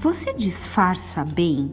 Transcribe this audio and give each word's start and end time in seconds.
Você 0.00 0.32
disfarça 0.32 1.22
bem? 1.22 1.70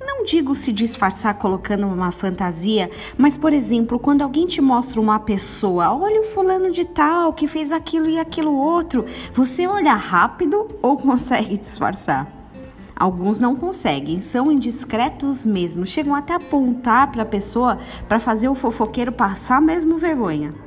Não 0.00 0.24
digo 0.24 0.56
se 0.56 0.72
disfarçar 0.72 1.34
colocando 1.34 1.86
uma 1.86 2.10
fantasia, 2.10 2.90
mas 3.18 3.36
por 3.36 3.52
exemplo, 3.52 3.98
quando 3.98 4.22
alguém 4.22 4.46
te 4.46 4.62
mostra 4.62 4.98
uma 4.98 5.18
pessoa, 5.18 5.92
olha 5.92 6.20
o 6.20 6.24
fulano 6.24 6.72
de 6.72 6.86
tal 6.86 7.34
que 7.34 7.46
fez 7.46 7.70
aquilo 7.70 8.08
e 8.08 8.18
aquilo 8.18 8.56
outro, 8.56 9.04
você 9.34 9.66
olha 9.66 9.92
rápido 9.92 10.68
ou 10.80 10.96
consegue 10.96 11.58
disfarçar? 11.58 12.26
Alguns 12.98 13.38
não 13.38 13.54
conseguem, 13.54 14.22
são 14.22 14.50
indiscretos 14.50 15.44
mesmo, 15.44 15.84
chegam 15.84 16.14
até 16.14 16.32
a 16.32 16.36
apontar 16.36 17.12
para 17.12 17.24
a 17.24 17.26
pessoa 17.26 17.76
para 18.08 18.18
fazer 18.18 18.48
o 18.48 18.54
fofoqueiro 18.54 19.12
passar 19.12 19.60
mesmo 19.60 19.98
vergonha. 19.98 20.65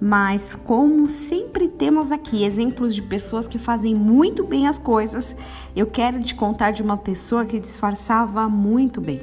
Mas, 0.00 0.54
como 0.54 1.08
sempre 1.10 1.68
temos 1.68 2.10
aqui 2.10 2.42
exemplos 2.42 2.94
de 2.94 3.02
pessoas 3.02 3.46
que 3.46 3.58
fazem 3.58 3.94
muito 3.94 4.42
bem 4.44 4.66
as 4.66 4.78
coisas, 4.78 5.36
eu 5.76 5.86
quero 5.86 6.22
te 6.22 6.34
contar 6.34 6.70
de 6.70 6.82
uma 6.82 6.96
pessoa 6.96 7.44
que 7.44 7.60
disfarçava 7.60 8.48
muito 8.48 8.98
bem. 8.98 9.20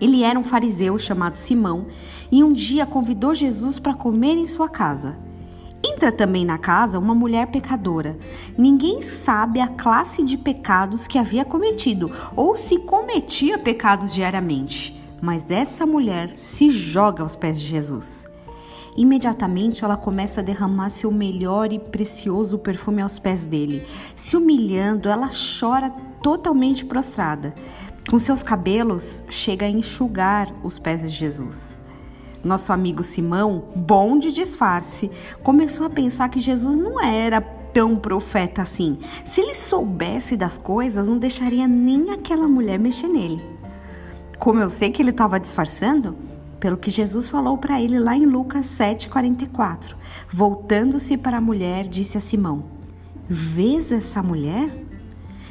Ele 0.00 0.22
era 0.22 0.38
um 0.38 0.42
fariseu 0.42 0.96
chamado 0.96 1.36
Simão 1.36 1.86
e 2.32 2.42
um 2.42 2.50
dia 2.50 2.86
convidou 2.86 3.34
Jesus 3.34 3.78
para 3.78 3.92
comer 3.92 4.38
em 4.38 4.46
sua 4.46 4.70
casa. 4.70 5.18
Entra 5.84 6.10
também 6.10 6.46
na 6.46 6.56
casa 6.56 6.98
uma 6.98 7.14
mulher 7.14 7.48
pecadora. 7.48 8.16
Ninguém 8.56 9.02
sabe 9.02 9.60
a 9.60 9.68
classe 9.68 10.24
de 10.24 10.38
pecados 10.38 11.06
que 11.06 11.18
havia 11.18 11.44
cometido 11.44 12.10
ou 12.34 12.56
se 12.56 12.78
cometia 12.78 13.58
pecados 13.58 14.14
diariamente, 14.14 14.98
mas 15.20 15.50
essa 15.50 15.84
mulher 15.84 16.30
se 16.30 16.70
joga 16.70 17.22
aos 17.22 17.36
pés 17.36 17.60
de 17.60 17.66
Jesus. 17.66 18.33
Imediatamente 18.96 19.84
ela 19.84 19.96
começa 19.96 20.40
a 20.40 20.44
derramar 20.44 20.88
seu 20.88 21.10
melhor 21.10 21.72
e 21.72 21.78
precioso 21.78 22.58
perfume 22.58 23.02
aos 23.02 23.18
pés 23.18 23.44
dele. 23.44 23.84
Se 24.14 24.36
humilhando, 24.36 25.08
ela 25.08 25.30
chora 25.58 25.90
totalmente 26.22 26.84
prostrada. 26.84 27.54
Com 28.08 28.18
seus 28.18 28.42
cabelos, 28.42 29.24
chega 29.28 29.66
a 29.66 29.70
enxugar 29.70 30.54
os 30.62 30.78
pés 30.78 31.02
de 31.02 31.08
Jesus. 31.08 31.80
Nosso 32.44 32.72
amigo 32.72 33.02
Simão, 33.02 33.64
bom 33.74 34.18
de 34.18 34.30
disfarce, 34.30 35.10
começou 35.42 35.86
a 35.86 35.90
pensar 35.90 36.28
que 36.28 36.38
Jesus 36.38 36.78
não 36.78 37.02
era 37.02 37.40
tão 37.40 37.96
profeta 37.96 38.62
assim. 38.62 38.98
Se 39.26 39.40
ele 39.40 39.54
soubesse 39.54 40.36
das 40.36 40.56
coisas, 40.56 41.08
não 41.08 41.18
deixaria 41.18 41.66
nem 41.66 42.10
aquela 42.10 42.46
mulher 42.46 42.78
mexer 42.78 43.08
nele. 43.08 43.42
Como 44.38 44.60
eu 44.60 44.68
sei 44.68 44.90
que 44.90 45.00
ele 45.00 45.10
estava 45.10 45.40
disfarçando, 45.40 46.16
pelo 46.64 46.78
que 46.78 46.90
Jesus 46.90 47.28
falou 47.28 47.58
para 47.58 47.78
ele 47.78 47.98
lá 47.98 48.16
em 48.16 48.24
Lucas 48.24 48.64
7,44. 48.64 49.94
Voltando-se 50.32 51.14
para 51.14 51.36
a 51.36 51.40
mulher, 51.40 51.86
disse 51.86 52.16
a 52.16 52.22
Simão: 52.22 52.64
Vês 53.28 53.92
essa 53.92 54.22
mulher? 54.22 54.70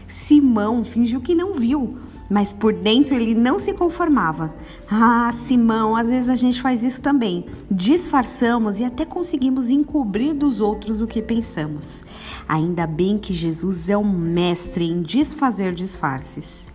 Simão 0.07 0.83
fingiu 0.83 1.21
que 1.21 1.35
não 1.35 1.53
viu, 1.53 1.99
mas 2.27 2.51
por 2.51 2.73
dentro 2.73 3.15
ele 3.15 3.35
não 3.35 3.59
se 3.59 3.73
conformava. 3.73 4.55
Ah, 4.89 5.29
Simão, 5.31 5.95
às 5.95 6.09
vezes 6.09 6.29
a 6.29 6.35
gente 6.35 6.59
faz 6.59 6.81
isso 6.81 6.99
também. 6.99 7.45
Disfarçamos 7.69 8.79
e 8.79 8.83
até 8.83 9.05
conseguimos 9.05 9.69
encobrir 9.69 10.33
dos 10.33 10.59
outros 10.61 10.99
o 10.99 11.05
que 11.05 11.21
pensamos. 11.21 12.01
Ainda 12.47 12.87
bem 12.87 13.19
que 13.19 13.33
Jesus 13.33 13.87
é 13.87 13.95
um 13.95 14.09
mestre 14.11 14.89
em 14.89 15.03
desfazer 15.03 15.75
disfarces. 15.75 16.72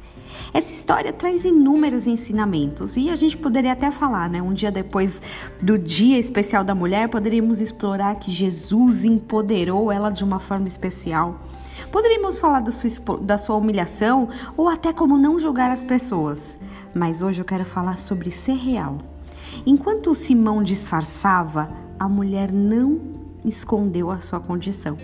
Essa 0.53 0.73
história 0.73 1.13
traz 1.13 1.45
inúmeros 1.45 2.07
ensinamentos 2.07 2.97
e 2.97 3.11
a 3.11 3.15
gente 3.15 3.37
poderia 3.37 3.73
até 3.73 3.91
falar, 3.91 4.31
né? 4.31 4.41
Um 4.41 4.53
dia 4.53 4.71
depois 4.71 5.21
do 5.61 5.79
Dia 5.79 6.19
Especial 6.19 6.65
da 6.65 6.75
Mulher, 6.75 7.09
poderíamos 7.09 7.61
explorar 7.61 8.17
que 8.17 8.31
Jesus 8.31 9.05
empoderou 9.05 9.93
ela 9.93 10.11
de 10.11 10.25
uma 10.25 10.39
forma 10.41 10.69
especial. 10.69 11.41
Poderíamos 11.93 12.39
falar 12.39 12.61
da 12.61 12.71
sua, 12.71 13.19
da 13.19 13.39
sua 13.39 13.57
humilhação 13.57 14.29
ou 14.57 14.69
até 14.69 14.93
como 14.93 15.19
não 15.19 15.39
julgar 15.39 15.71
as 15.71 15.83
pessoas. 15.83 16.59
Mas 16.95 17.23
hoje 17.23 17.41
eu 17.41 17.45
quero 17.45 17.65
falar 17.65 17.99
sobre 17.99 18.31
ser 18.31 18.57
real. 18.57 18.98
Enquanto 19.67 20.14
Simão 20.14 20.63
disfarçava, 20.63 21.69
a 21.98 22.08
mulher 22.08 22.53
não 22.53 23.17
escondeu 23.45 24.11
a 24.11 24.21
sua 24.21 24.41
condição. 24.41 24.97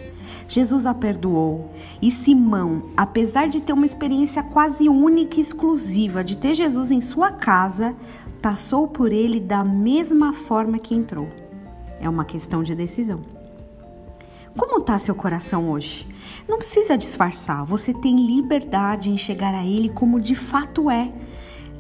Jesus 0.49 0.87
a 0.87 0.95
perdoou 0.95 1.71
e 2.03 2.11
Simão, 2.11 2.91
apesar 2.97 3.49
de 3.49 3.63
ter 3.63 3.73
uma 3.73 3.87
experiência 3.87 4.43
quase 4.43 4.89
única 4.89 5.39
e 5.39 5.41
exclusiva 5.41 6.23
de 6.23 6.37
ter 6.37 6.55
Jesus 6.55 6.91
em 6.91 7.01
sua 7.01 7.31
casa, 7.31 7.95
passou 8.43 8.87
por 8.87 9.13
ele 9.13 9.41
da 9.41 9.65
mesma 9.65 10.33
forma 10.33 10.79
que 10.79 10.95
entrou. 10.95 11.29
É 12.01 12.09
uma 12.09 12.25
questão 12.25 12.63
de 12.63 12.75
decisão. 12.75 13.21
Como 14.57 14.79
está 14.79 14.97
seu 14.99 15.15
coração 15.15 15.71
hoje? 15.71 16.07
Não 16.47 16.59
precisa 16.59 16.97
disfarçar, 16.97 17.65
você 17.65 17.93
tem 17.93 18.27
liberdade 18.27 19.11
em 19.11 19.17
chegar 19.17 19.53
a 19.53 19.65
Ele 19.65 19.89
como 19.89 20.21
de 20.21 20.37
fato 20.37 20.89
é. 20.89 21.13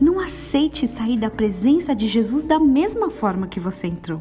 Não 0.00 0.18
aceite 0.18 0.88
sair 0.88 1.18
da 1.18 1.30
presença 1.30 1.94
de 1.94 2.08
Jesus 2.08 2.44
da 2.44 2.58
mesma 2.58 3.10
forma 3.10 3.46
que 3.46 3.60
você 3.60 3.86
entrou. 3.86 4.20